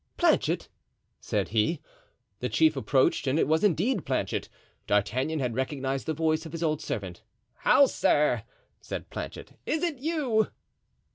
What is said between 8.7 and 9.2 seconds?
said